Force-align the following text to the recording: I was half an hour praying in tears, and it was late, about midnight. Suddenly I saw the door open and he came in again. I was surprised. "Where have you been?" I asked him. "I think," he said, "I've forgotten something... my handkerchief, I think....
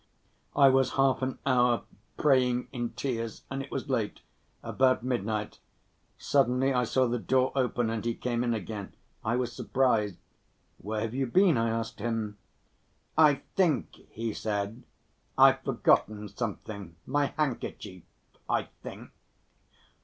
I 0.55 0.67
was 0.69 0.93
half 0.93 1.21
an 1.21 1.37
hour 1.45 1.83
praying 2.17 2.69
in 2.71 2.93
tears, 2.93 3.43
and 3.51 3.61
it 3.61 3.69
was 3.69 3.87
late, 3.87 4.21
about 4.63 5.03
midnight. 5.03 5.59
Suddenly 6.17 6.73
I 6.73 6.85
saw 6.85 7.05
the 7.07 7.19
door 7.19 7.51
open 7.55 7.91
and 7.91 8.03
he 8.03 8.15
came 8.15 8.43
in 8.43 8.55
again. 8.55 8.93
I 9.23 9.35
was 9.35 9.53
surprised. 9.53 10.17
"Where 10.79 11.01
have 11.01 11.13
you 11.13 11.27
been?" 11.27 11.55
I 11.55 11.69
asked 11.69 11.99
him. 11.99 12.39
"I 13.15 13.43
think," 13.55 13.91
he 14.09 14.33
said, 14.33 14.81
"I've 15.37 15.61
forgotten 15.61 16.29
something... 16.29 16.95
my 17.05 17.35
handkerchief, 17.37 18.01
I 18.49 18.69
think.... 18.81 19.11